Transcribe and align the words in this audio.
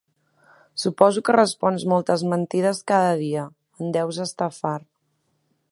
Suposo 0.83 1.21
que 1.27 1.35
respons 1.35 1.85
moltes 1.93 2.23
mentides 2.33 2.81
cada 2.93 3.13
dia, 3.21 3.47
en 3.83 3.95
deus 3.99 4.23
estar 4.29 4.51
fart. 4.63 4.89